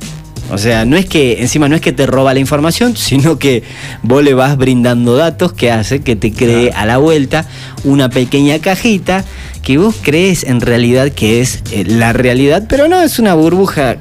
O 0.50 0.59
sea, 0.59 0.85
no 0.85 0.97
es 0.97 1.07
que, 1.07 1.41
encima 1.41 1.69
no 1.69 1.75
es 1.75 1.81
que 1.81 1.93
te 1.93 2.07
roba 2.07 2.35
la 2.35 2.41
información, 2.41 2.97
sino 2.97 3.38
que 3.38 3.62
vos 4.03 4.23
le 4.23 4.35
vas 4.35 4.57
brindando 4.57 5.17
datos 5.17 5.53
que 5.53 5.71
hace 5.71 6.00
que 6.00 6.17
te 6.17 6.33
cree 6.33 6.71
a 6.73 6.87
la 6.87 6.99
vuelta 6.99 7.47
una 7.85 8.09
pequeña 8.09 8.59
cajita 8.59 9.25
que 9.62 9.79
vos 9.79 9.97
crees 10.00 10.45
en 10.45 10.61
realidad 10.61 11.11
que 11.11 11.41
es 11.41 11.61
eh, 11.73 11.85
la 11.85 12.12
realidad, 12.12 12.67
pero 12.69 12.87
no 12.87 13.03
es 13.03 13.19
una 13.19 13.35
burbuja 13.35 13.97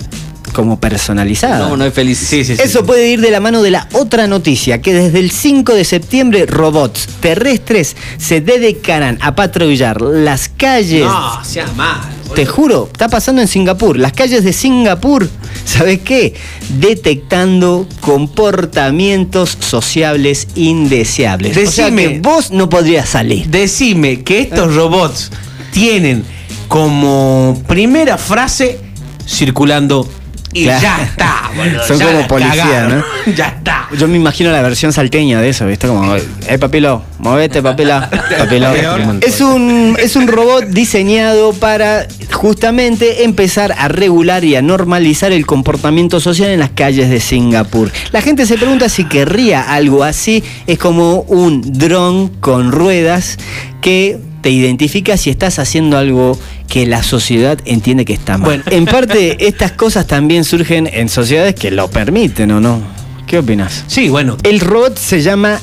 como 0.53 0.79
personalizada. 0.79 1.67
No, 1.67 1.75
no 1.75 1.85
es 1.85 1.93
feliz. 1.93 2.17
Sí, 2.17 2.45
sí, 2.45 2.55
sí. 2.55 2.61
Eso 2.63 2.85
puede 2.85 3.09
ir 3.09 3.19
de 3.19 3.29
la 3.29 3.41
mano 3.41 3.61
de 3.61 3.71
la 3.71 3.87
otra 3.91 4.25
noticia, 4.25 4.81
que 4.81 4.93
desde 4.93 5.19
el 5.19 5.29
5 5.29 5.73
de 5.73 5.83
septiembre 5.83 6.45
robots 6.45 7.07
terrestres 7.19 7.95
se 8.17 8.41
dedicarán 8.41 9.17
a 9.21 9.35
patrullar 9.35 10.01
las 10.01 10.49
calles. 10.49 11.03
No, 11.03 11.43
sea 11.43 11.67
mal. 11.75 11.99
Te 12.33 12.45
juro, 12.45 12.89
está 12.91 13.09
pasando 13.09 13.41
en 13.41 13.47
Singapur. 13.47 13.97
Las 13.97 14.13
calles 14.13 14.43
de 14.43 14.53
Singapur, 14.53 15.29
¿sabes 15.65 15.99
qué? 15.99 16.33
Detectando 16.79 17.87
comportamientos 18.01 19.57
sociables 19.59 20.47
indeseables. 20.55 21.51
o 21.57 21.71
sea 21.71 21.85
Decime. 21.85 22.13
que 22.13 22.19
vos 22.21 22.51
no 22.51 22.69
podrías 22.69 23.09
salir. 23.09 23.47
Decime 23.47 24.23
que 24.23 24.39
estos 24.41 24.75
robots 24.75 25.31
tienen 25.71 26.23
como 26.67 27.61
primera 27.67 28.17
frase 28.17 28.79
circulando 29.27 30.07
y 30.55 30.63
Claro. 30.63 30.81
ya 30.81 31.03
está, 31.03 31.51
boludo. 31.55 31.83
Son 31.85 31.99
ya 31.99 32.05
como 32.07 32.27
policía, 32.27 32.55
cagaron. 32.63 33.03
ya 33.35 33.47
está. 33.47 33.87
Yo 33.97 34.07
me 34.07 34.15
imagino 34.15 34.51
la 34.51 34.61
versión 34.61 34.93
salteña 34.93 35.41
de 35.41 35.49
eso, 35.49 35.67
¿viste? 35.67 35.87
Como, 35.87 36.15
eh, 36.15 36.57
papilo, 36.57 37.03
movete, 37.19 37.61
papila, 37.61 38.09
papilo. 38.37 38.73
Es 39.21 39.41
un, 39.41 39.97
es 39.99 40.15
un 40.15 40.27
robot 40.27 40.65
diseñado 40.67 41.51
para 41.53 42.07
justamente 42.31 43.25
empezar 43.25 43.73
a 43.77 43.89
regular 43.89 44.45
y 44.45 44.55
a 44.55 44.61
normalizar 44.61 45.33
el 45.33 45.45
comportamiento 45.45 46.19
social 46.21 46.49
en 46.49 46.61
las 46.61 46.69
calles 46.69 47.09
de 47.09 47.19
Singapur. 47.19 47.91
La 48.13 48.21
gente 48.21 48.45
se 48.45 48.55
pregunta 48.57 48.87
si 48.87 49.03
querría 49.03 49.73
algo 49.73 50.03
así. 50.05 50.41
Es 50.67 50.79
como 50.79 51.21
un 51.21 51.61
dron 51.77 52.29
con 52.29 52.71
ruedas 52.71 53.37
que 53.81 54.17
te 54.45 54.51
identifica 54.51 55.17
si 55.17 55.31
estás 55.31 55.57
haciendo 55.57 55.97
algo 55.97 56.37
que 56.67 56.85
la 56.85 57.01
sociedad 57.01 57.57
entiende 57.65 58.05
que 58.05 58.13
está 58.13 58.37
mal. 58.37 58.45
Bueno. 58.47 58.63
En 58.69 58.85
parte, 58.85 59.47
estas 59.47 59.71
cosas 59.71 60.05
también 60.05 60.43
surgen 60.43 60.87
en 60.93 61.09
sociedades 61.09 61.55
que 61.55 61.71
lo 61.71 61.89
permiten, 61.89 62.51
¿o 62.51 62.59
no? 62.61 62.79
¿Qué 63.25 63.39
opinas? 63.39 63.85
Sí, 63.87 64.07
bueno. 64.07 64.37
El 64.43 64.59
robot 64.59 64.99
se 64.99 65.23
llama 65.23 65.59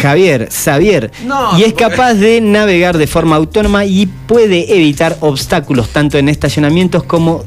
Javier, 0.00 0.48
Xavier, 0.50 1.10
No, 1.26 1.58
y 1.58 1.64
es 1.64 1.74
capaz 1.74 2.14
de 2.14 2.40
navegar 2.40 2.96
de 2.96 3.06
forma 3.06 3.36
autónoma 3.36 3.84
y 3.84 4.06
puede 4.06 4.74
evitar 4.78 5.18
obstáculos 5.20 5.90
tanto 5.90 6.16
en 6.16 6.30
estacionamientos 6.30 7.02
como 7.02 7.44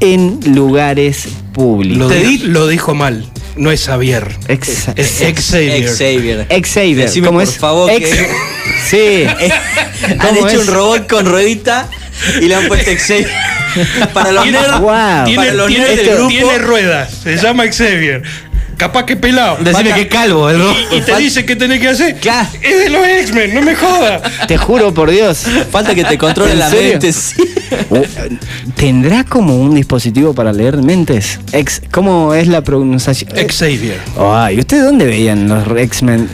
en 0.00 0.40
lugares 0.54 1.26
públicos. 1.54 2.00
Lo, 2.00 2.08
di- 2.10 2.36
lo 2.36 2.66
dijo 2.66 2.94
mal. 2.94 3.24
No 3.58 3.70
es 3.70 3.84
Xavier. 3.84 4.26
Ex- 4.48 4.88
Es 4.96 5.18
Xavier. 5.18 5.88
Xavier. 5.88 6.46
Xavier, 6.64 6.96
Decime, 7.08 7.26
¿cómo 7.26 7.40
por 7.40 7.48
es? 7.48 7.58
favor, 7.58 7.90
Ex- 7.90 8.08
que- 8.10 8.28
Sí. 8.88 9.26
Han 10.08 10.18
¿Cómo 10.18 10.48
hecho 10.48 10.62
es? 10.62 10.68
un 10.68 10.74
robot 10.74 11.06
con 11.08 11.26
ruedita 11.26 11.88
y 12.40 12.46
le 12.46 12.54
han 12.54 12.68
puesto 12.68 12.90
Xavier. 12.96 13.30
Para 14.14 14.32
los 14.32 14.46
nerds. 14.46 14.80
Wow. 14.80 14.88
Para 14.90 15.24
Tiene, 15.24 15.52
los 15.52 15.66
tiene- 15.68 15.84
nerds 15.84 15.96
del 15.96 16.06
esto- 16.08 16.16
grupo. 16.16 16.30
tiene 16.30 16.58
ruedas. 16.58 17.14
Se 17.22 17.36
llama 17.36 17.64
Xavier. 17.66 18.22
Capaz 18.78 19.04
que 19.04 19.16
pelado. 19.16 19.58
Decime 19.60 19.92
que 19.92 20.08
calvo 20.08 20.48
el 20.48 20.58
robot. 20.60 20.76
Y 20.92 21.00
te 21.02 21.16
dice 21.16 21.44
qué 21.44 21.56
tenés 21.56 21.80
que 21.80 21.88
hacer. 21.88 22.16
Claro. 22.16 22.48
Es 22.62 22.78
de 22.78 22.88
los 22.88 23.06
X-Men, 23.06 23.54
no 23.54 23.60
me 23.62 23.74
jodas. 23.74 24.22
Te 24.46 24.56
juro 24.56 24.94
por 24.94 25.10
Dios. 25.10 25.44
Falta 25.70 25.94
que 25.94 26.04
te 26.04 26.16
controle 26.16 26.52
¿En 26.52 26.58
la 26.60 26.70
serio? 26.70 26.92
mente. 26.92 27.12
sí. 27.12 27.34
Uh, 27.90 28.02
¿Tendrá 28.76 29.24
como 29.24 29.56
un 29.60 29.74
dispositivo 29.74 30.32
para 30.32 30.52
leer 30.52 30.76
mentes? 30.78 31.38
Ex, 31.52 31.82
¿Cómo 31.90 32.32
es 32.34 32.48
la 32.48 32.62
pronunciación? 32.62 33.30
Xavier. 33.48 33.98
Ay, 34.18 34.58
¿ustedes 34.60 34.84
dónde 34.84 35.04
veían 35.06 35.48
los 35.48 35.66
X-Men? 35.76 36.28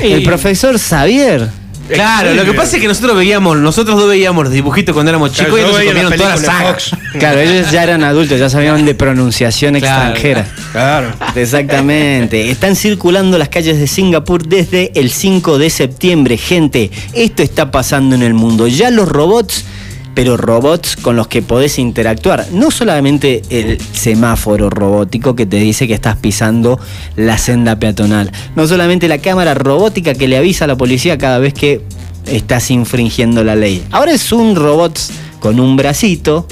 El 0.00 0.22
profesor 0.22 0.78
Xavier. 0.78 1.48
Claro, 1.92 2.34
lo 2.34 2.44
que 2.44 2.52
pasa 2.54 2.76
es 2.76 2.82
que 2.82 2.88
nosotros 2.88 3.16
veíamos, 3.16 3.56
nosotros 3.58 3.96
dos 3.98 4.08
veíamos 4.08 4.44
los 4.44 4.52
dibujitos 4.52 4.92
cuando 4.92 5.10
éramos 5.10 5.32
chicos 5.32 5.54
Claro, 5.54 5.68
y 5.68 5.72
nos 5.72 5.78
comieron 5.84 6.12
toda 6.16 6.28
la 6.30 6.34
película 6.36 6.58
saga. 6.58 6.72
Fox. 6.72 6.90
Claro, 7.18 7.40
ellos 7.40 7.70
ya 7.70 7.82
eran 7.82 8.02
adultos, 8.04 8.38
ya 8.38 8.48
sabían 8.48 8.84
de 8.86 8.94
pronunciación 8.94 9.78
Claro. 9.78 10.14
extranjera. 10.14 10.46
Claro. 10.72 11.12
Exactamente. 11.34 12.50
Están 12.50 12.74
circulando 12.76 13.36
las 13.38 13.48
calles 13.48 13.78
de 13.78 13.86
Singapur 13.86 14.46
desde 14.46 14.90
el 14.94 15.10
5 15.10 15.58
de 15.58 15.70
septiembre. 15.70 16.36
Gente, 16.38 16.90
esto 17.12 17.42
está 17.42 17.70
pasando 17.70 18.14
en 18.14 18.22
el 18.22 18.34
mundo. 18.34 18.66
Ya 18.66 18.90
los 18.90 19.08
robots, 19.08 19.64
pero 20.14 20.36
robots 20.36 20.96
con 20.96 21.16
los 21.16 21.26
que 21.26 21.42
podés 21.42 21.78
interactuar. 21.78 22.46
No 22.52 22.70
solamente 22.70 23.42
el 23.50 23.80
semáforo 23.80 24.68
robótico 24.70 25.34
que 25.34 25.46
te 25.46 25.56
dice 25.56 25.86
que 25.88 25.94
estás 25.94 26.16
pisando 26.16 26.78
la 27.16 27.38
senda 27.38 27.78
peatonal. 27.78 28.30
No 28.54 28.66
solamente 28.66 29.08
la 29.08 29.18
cámara 29.18 29.54
robótica 29.54 30.14
que 30.14 30.28
le 30.28 30.36
avisa 30.36 30.64
a 30.64 30.68
la 30.68 30.76
policía 30.76 31.16
cada 31.18 31.38
vez 31.38 31.54
que 31.54 31.80
estás 32.26 32.70
infringiendo 32.70 33.42
la 33.42 33.56
ley. 33.56 33.82
Ahora 33.90 34.12
es 34.12 34.32
un 34.32 34.54
robot 34.54 34.98
con 35.40 35.58
un 35.58 35.76
bracito 35.76 36.46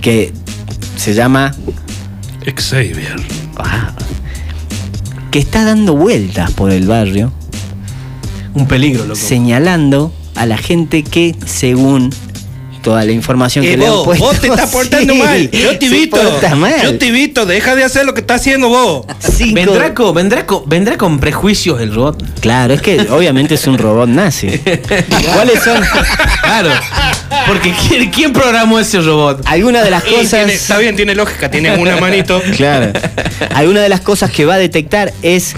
que 0.00 0.32
se 0.96 1.14
llama 1.14 1.54
Xavier. 2.44 3.16
Ah, 3.56 3.92
que 5.30 5.38
está 5.38 5.64
dando 5.64 5.94
vueltas 5.96 6.50
por 6.52 6.70
el 6.70 6.86
barrio, 6.86 7.32
Un 8.54 8.66
peligro, 8.66 9.04
loco. 9.04 9.16
señalando 9.16 10.12
a 10.36 10.46
la 10.46 10.56
gente 10.56 11.02
que, 11.02 11.34
según 11.44 12.10
toda 12.82 13.04
la 13.04 13.12
información 13.12 13.64
que 13.64 13.74
Eh, 13.74 13.76
le 13.76 13.86
han 13.86 13.92
vos, 13.92 14.04
puesto, 14.04 14.24
vos 14.26 14.40
te 14.40 14.46
estás 14.48 14.70
portando 14.72 15.12
sí, 15.14 15.18
mal. 15.18 15.50
Yo 15.50 15.78
te 15.78 15.86
invito. 15.86 16.18
Yo 16.82 16.98
te 16.98 17.06
invito. 17.06 17.46
Deja 17.46 17.74
de 17.76 17.84
hacer 17.84 18.04
lo 18.06 18.14
que 18.14 18.20
estás 18.20 18.40
haciendo 18.40 18.68
vos. 18.68 19.06
Cinco- 19.18 19.54
¿Vendrá 19.54 19.94
con, 19.94 20.14
vendrá, 20.14 20.46
con, 20.46 20.62
¿Vendrá 20.68 20.96
con 20.96 21.18
prejuicios 21.20 21.80
el 21.80 21.94
robot? 21.94 22.22
Claro, 22.40 22.74
es 22.74 22.82
que 22.82 23.00
obviamente 23.10 23.54
es 23.54 23.66
un 23.66 23.78
robot 23.78 24.08
nazi. 24.08 24.48
¿Cuáles 25.34 25.62
son 25.62 25.80
Claro. 26.42 26.70
Porque 27.46 27.72
¿quién, 27.88 28.10
quién 28.10 28.32
programó 28.32 28.78
ese 28.78 29.00
robot? 29.00 29.42
algunas 29.46 29.84
de 29.84 29.90
las 29.90 30.02
cosas? 30.04 30.30
tiene- 30.30 30.54
está 30.54 30.78
bien, 30.78 30.96
tiene 30.96 31.14
lógica. 31.14 31.50
Tiene 31.50 31.76
una 31.76 31.96
manito. 31.98 32.40
Claro. 32.56 32.92
Alguna 33.54 33.80
de 33.80 33.88
las 33.88 34.00
cosas 34.00 34.30
que 34.30 34.44
va 34.44 34.54
a 34.54 34.58
detectar 34.58 35.12
es 35.22 35.54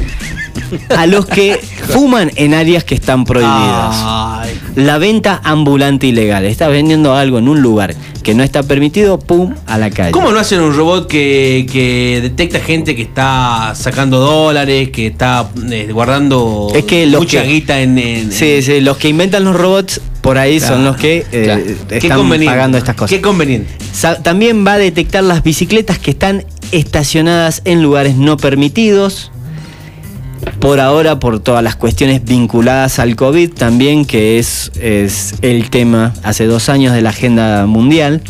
a 0.97 1.07
los 1.07 1.27
que 1.27 1.59
fuman 1.93 2.31
en 2.37 2.55
áreas 2.55 2.85
que 2.85 2.95
están 2.95 3.25
prohibidas. 3.25 3.97
Ay. 3.99 4.40
La 4.77 4.99
venta 4.99 5.41
ambulante 5.45 6.07
ilegal. 6.07 6.45
Estás 6.45 6.71
vendiendo 6.71 7.15
algo 7.15 7.39
en 7.39 7.49
un 7.49 7.61
lugar 7.61 7.95
que 8.23 8.35
no 8.35 8.43
está 8.43 8.63
permitido, 8.63 9.19
pum, 9.19 9.55
a 9.67 9.79
la 9.79 9.91
calle. 9.91 10.13
¿Cómo 10.13 10.31
no 10.31 10.39
hacen 10.39 10.61
un 10.61 10.75
robot 10.77 11.09
que, 11.09 11.67
que 11.71 12.21
detecta 12.23 12.61
gente 12.61 12.95
que 12.95 13.03
está 13.03 13.73
sacando 13.75 14.19
dólares, 14.21 14.91
que 14.91 15.09
está 15.09 15.51
eh, 15.71 15.89
guardando 15.93 16.69
Es 16.75 16.85
que 16.85 17.07
mucha 17.07 17.43
que- 17.43 17.49
guita 17.49 17.81
en, 17.81 17.99
en- 17.99 18.33
Sí, 18.33 18.63
sí, 18.63 18.81
los 18.81 18.97
que 18.99 19.09
inventan 19.09 19.45
los 19.45 19.57
robots 19.57 20.01
por 20.21 20.37
ahí 20.39 20.61
son 20.61 20.85
los 20.85 20.97
que 20.97 21.25
eh, 21.33 21.43
claro. 21.45 21.63
Están 21.91 22.45
pagando 22.45 22.77
estas 22.79 22.95
cosas. 22.95 23.11
Qué 23.11 23.21
conveniente. 23.23 23.71
También 24.23 24.67
va 24.67 24.75
a 24.75 24.79
detectar 24.79 25.25
las 25.25 25.43
bicicletas 25.43 25.99
que 25.99 26.11
están 26.11 26.45
estacionadas 26.73 27.63
en 27.65 27.83
lugares 27.83 28.17
no 28.17 28.37
permitidos. 28.37 29.31
Por 30.61 30.81
ahora, 30.81 31.19
por 31.19 31.41
todas 31.41 31.63
las 31.63 31.77
cuestiones 31.77 32.25
vinculadas 32.25 32.99
al 32.99 33.17
COVID 33.17 33.51
también, 33.53 34.05
que 34.05 34.39
es, 34.39 34.71
es 34.81 35.35
el 35.43 35.71
tema 35.71 36.13
hace 36.23 36.47
dos 36.47 36.69
años 36.69 36.93
de 36.95 37.03
la 37.03 37.11
agenda 37.11 37.67
mundial, 37.67 38.23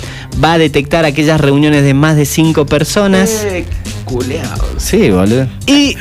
va 0.42 0.54
a 0.54 0.58
detectar 0.58 1.04
aquellas 1.04 1.40
reuniones 1.40 1.82
de 1.82 1.94
más 1.94 2.16
de 2.16 2.26
cinco 2.26 2.66
personas. 2.66 3.44
Eh, 3.44 3.64
culeado. 4.04 4.64
Sí, 4.78 5.10
boludo. 5.10 5.48
Y 5.66 5.96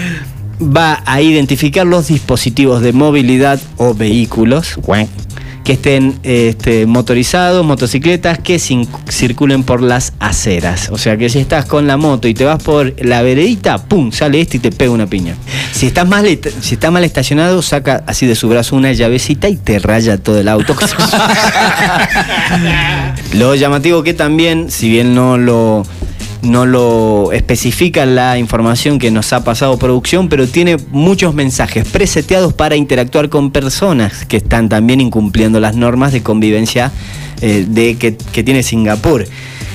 va 0.61 1.01
a 1.05 1.21
identificar 1.21 1.85
los 1.85 2.07
dispositivos 2.07 2.81
de 2.81 2.93
movilidad 2.93 3.59
o 3.77 3.93
vehículos 3.93 4.77
que 5.63 5.73
estén 5.73 6.19
este, 6.23 6.85
motorizados, 6.85 7.65
motocicletas 7.65 8.39
que 8.39 8.59
circulen 8.59 9.63
por 9.63 9.81
las 9.81 10.13
aceras. 10.19 10.89
O 10.91 10.97
sea 10.97 11.17
que 11.17 11.29
si 11.29 11.39
estás 11.39 11.65
con 11.65 11.87
la 11.87 11.97
moto 11.97 12.27
y 12.27 12.33
te 12.33 12.45
vas 12.45 12.61
por 12.63 12.93
la 13.03 13.21
veredita, 13.21 13.77
¡pum! 13.77 14.11
sale 14.11 14.41
este 14.41 14.57
y 14.57 14.59
te 14.59 14.71
pega 14.71 14.91
una 14.91 15.07
piña. 15.07 15.35
Si 15.71 15.87
estás 15.87 16.07
mal, 16.07 16.25
si 16.61 16.73
está 16.73 16.91
mal 16.91 17.03
estacionado, 17.03 17.61
saca 17.61 18.03
así 18.07 18.25
de 18.25 18.35
su 18.35 18.49
brazo 18.49 18.75
una 18.75 18.91
llavecita 18.91 19.49
y 19.49 19.55
te 19.55 19.79
raya 19.79 20.17
todo 20.17 20.39
el 20.39 20.47
auto. 20.47 20.75
Lo 23.33 23.55
llamativo 23.55 24.03
que 24.03 24.13
también, 24.13 24.71
si 24.71 24.89
bien 24.89 25.13
no 25.13 25.37
lo, 25.37 25.85
no 26.41 26.65
lo 26.65 27.31
especifica 27.33 28.05
la 28.05 28.37
información 28.37 28.97
que 28.99 29.11
nos 29.11 29.33
ha 29.33 29.43
pasado 29.43 29.77
producción, 29.77 30.29
pero 30.29 30.47
tiene 30.47 30.77
muchos 30.91 31.33
mensajes 31.33 31.87
preseteados 31.87 32.53
para 32.53 32.75
interactuar 32.75 33.29
con 33.29 33.51
personas 33.51 34.25
que 34.25 34.37
están 34.37 34.69
también 34.69 35.01
incumpliendo 35.01 35.59
las 35.59 35.75
normas 35.75 36.11
de 36.13 36.21
convivencia 36.23 36.91
eh, 37.41 37.65
de 37.67 37.95
que, 37.97 38.15
que 38.15 38.43
tiene 38.43 38.63
Singapur. 38.63 39.25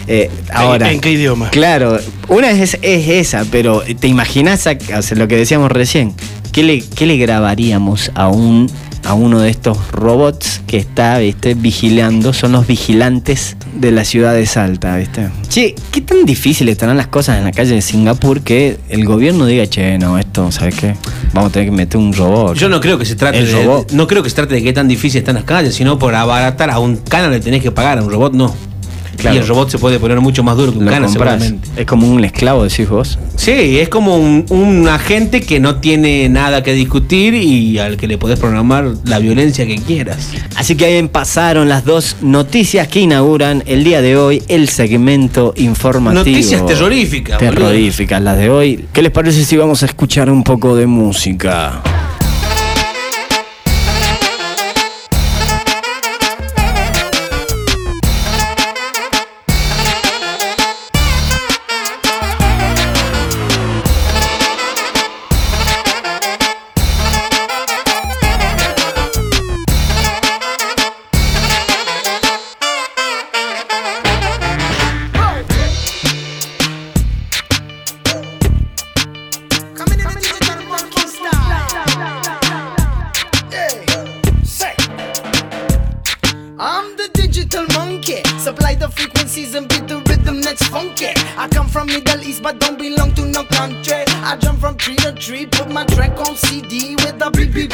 Eh, 0.07 0.31
ahora, 0.53 0.93
¿En 0.93 1.01
qué 1.01 1.13
idioma? 1.13 1.49
Claro, 1.51 1.99
una 2.29 2.51
es, 2.51 2.79
es 2.83 3.09
esa, 3.09 3.45
pero 3.51 3.83
te 3.99 4.07
imaginas 4.09 4.67
a- 4.67 4.77
o 4.99 5.03
sea, 5.03 5.17
lo 5.17 5.29
que 5.29 5.37
decíamos 5.37 5.71
recién, 5.73 6.13
¿qué 6.53 6.63
le, 6.63 6.81
qué 6.83 7.07
le 7.07 7.17
grabaríamos 7.17 8.11
a 8.15 8.29
un 8.29 8.71
a 9.05 9.15
uno 9.15 9.41
de 9.41 9.51
estos 9.51 9.91
robots 9.93 10.63
que 10.67 10.79
está, 10.79 11.19
viste, 11.19 11.55
vigilando, 11.55 12.33
son 12.33 12.53
los 12.53 12.67
vigilantes 12.67 13.57
de 13.75 13.91
la 13.91 14.05
ciudad 14.05 14.35
de 14.35 14.47
Salta, 14.47 14.97
viste. 14.97 15.29
Che, 15.49 15.75
¿qué 15.91 16.01
tan 16.01 16.25
difícil 16.25 16.69
estarán 16.69 16.97
las 16.97 17.09
cosas 17.09 17.39
en 17.39 17.45
la 17.45 17.53
calle 17.53 17.75
de 17.75 17.83
Singapur 17.83 18.43
que 18.43 18.79
el 18.89 19.05
gobierno 19.05 19.47
diga, 19.47 19.67
che, 19.67 19.99
no, 19.99 20.19
esto, 20.19 20.51
¿sabes 20.51 20.75
qué? 20.75 20.95
Vamos 21.33 21.51
a 21.51 21.53
tener 21.53 21.69
que 21.69 21.77
meter 21.77 21.99
un 21.99 22.13
robot. 22.13 22.57
Yo 22.57 22.69
no 22.69 22.81
creo 22.81 22.99
que 22.99 23.05
se 23.05 23.17
trate 23.17 23.39
El 23.39 23.47
de, 23.47 23.65
robot. 23.65 23.93
no 23.93 24.07
creo 24.07 24.23
que 24.23 24.31
se 24.31 24.37
trate 24.37 24.55
de 24.55 24.63
qué 24.63 24.73
tan 24.73 24.89
difícil 24.89 25.19
están 25.19 25.35
las 25.35 25.45
calles, 25.45 25.75
sino 25.75 25.99
por 25.99 26.15
abaratar 26.15 26.71
a 26.71 26.79
un 26.79 26.97
cana 26.97 27.29
le 27.29 27.41
tenés 27.41 27.63
que 27.63 27.71
pagar, 27.71 27.99
a 27.99 28.03
un 28.03 28.11
robot 28.11 28.33
no. 28.33 28.55
Claro. 29.17 29.37
Y 29.37 29.39
el 29.41 29.47
robot 29.47 29.71
se 29.71 29.79
puede 29.79 29.99
poner 29.99 30.21
mucho 30.21 30.43
más 30.43 30.57
duro 30.57 30.73
que 30.73 30.79
un 30.79 30.87
cana 30.87 31.09
seguramente. 31.09 31.69
Es 31.77 31.87
como 31.87 32.11
un 32.11 32.25
esclavo, 32.25 32.65
decís 32.65 32.89
vos. 32.89 33.19
Sí, 33.37 33.79
es 33.79 33.89
como 33.89 34.17
un, 34.17 34.45
un 34.51 34.89
agente 34.89 35.41
que 35.41 35.61
no 35.61 35.77
tiene 35.77 36.29
nada 36.29 36.63
que 36.63 36.73
discutir 36.73 37.35
y 37.35 37.79
al 37.79 37.97
que 37.97 38.07
le 38.07 38.19
podés 38.19 38.39
programar 38.39 38.87
la 39.05 39.19
violencia 39.19 39.67
que 39.67 39.77
quieras. 39.77 40.31
Así 40.57 40.75
que 40.77 40.85
ahí 40.85 41.03
pasaron 41.09 41.69
las 41.69 41.85
dos 41.85 42.17
noticias 42.21 42.89
que 42.89 43.01
inauguran 43.01 43.63
el 43.67 43.85
día 43.85 44.03
de 44.03 44.17
hoy 44.17 44.43
el 44.49 44.69
segmento 44.69 45.55
informativo. 45.57 46.25
Noticias 46.25 46.65
terroríficas, 46.67 47.39
boludo. 47.39 47.55
Terroríficas 47.55 48.23
las 48.23 48.39
de 48.39 48.51
hoy. 48.51 48.85
¿Qué 48.93 49.03
les 49.03 49.13
parece 49.13 49.45
si 49.45 49.57
vamos 49.57 49.83
a 49.83 49.87
escuchar 49.87 50.31
un 50.31 50.43
poco 50.43 50.77
de 50.77 50.87
música? 50.87 51.83
Tree 94.85 94.97
to 94.97 95.13
tree, 95.13 95.47
put 95.47 95.71
my 95.71 95.85
track 95.97 96.13
on 96.29 96.37
CD 96.37 96.95
with 96.97 97.19
the 97.19 97.31
BBB. 97.33 97.73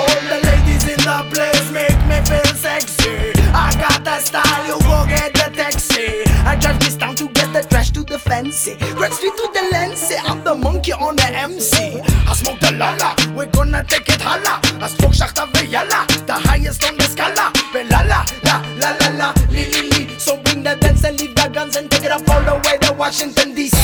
All 0.00 0.20
the 0.32 0.40
ladies 0.48 0.84
in 0.88 0.96
the 1.04 1.18
place 1.30 1.70
make 1.70 2.00
me 2.08 2.16
feel 2.24 2.54
sexy. 2.56 3.36
I 3.52 3.68
got 3.76 4.02
that 4.04 4.22
style, 4.24 4.66
you 4.66 4.80
go 4.80 5.04
get 5.06 5.34
the 5.34 5.52
taxi. 5.54 6.24
I 6.48 6.56
drive 6.56 6.80
this 6.80 6.96
town 6.96 7.16
to 7.16 7.28
get 7.28 7.52
the 7.52 7.68
trash 7.68 7.90
to 7.90 8.02
the 8.02 8.18
fancy. 8.18 8.76
Red 8.96 9.12
street 9.12 9.36
to 9.36 9.50
the 9.52 9.68
lens, 9.72 10.10
I'm 10.24 10.42
the 10.42 10.54
monkey 10.54 10.94
on 10.94 11.16
the 11.16 11.26
MC. 11.26 12.00
I 12.00 12.32
smoke 12.32 12.60
the 12.60 12.72
lala, 12.72 13.14
we're 13.36 13.52
gonna 13.52 13.84
take 13.84 14.08
it 14.08 14.22
holla. 14.22 14.58
I 14.80 14.88
smoke 14.88 15.12
Shakta 15.12 15.44
Veyala, 15.52 16.06
the 16.24 16.32
highest 16.32 16.82
on 16.88 16.96
the 16.96 17.04
scala. 17.04 17.52
Belala, 17.72 18.24
la 18.44 18.64
la 18.80 18.96
la 18.96 19.08
la, 19.20 19.34
li 19.50 19.66
li 19.68 19.90
li. 19.90 20.18
So 20.18 20.38
bring 20.38 20.62
the 20.62 20.76
dance 20.76 21.04
and 21.04 21.20
leave 21.20 21.34
the 21.34 21.48
guns 21.48 21.76
and 21.76 21.90
take 21.90 22.04
it 22.04 22.10
up 22.10 22.26
all 22.30 22.40
the 22.40 22.56
way 22.66 22.78
to 22.78 22.94
Washington 22.94 23.54
DC. 23.54 23.76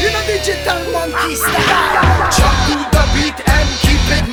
You 0.00 0.12
know 0.12 0.22
digital 0.26 0.78
monkey 0.92 1.34
style. 1.34 2.11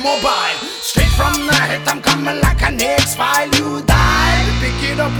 Mobile. 0.02 0.56
Straight 0.80 1.12
from 1.12 1.46
the 1.46 1.54
head, 1.54 1.86
I'm 1.86 2.00
coming 2.02 2.40
like 2.40 2.62
an 2.62 2.80
X 2.80 3.14
file. 3.14 3.48
You 3.56 3.82
die. 3.82 4.40
Pick 4.60 4.90
it 4.90 5.00
up, 5.00 5.12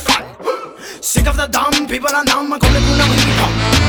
fun. 0.00 0.24
Sick 1.00 1.26
of 1.26 1.36
the 1.36 1.46
dumb 1.46 1.86
people 1.86 2.14
and 2.14 2.26
dumb, 2.26 2.52
I 2.52 2.58
call 2.58 2.74
it 2.74 2.82
Puna. 2.82 3.79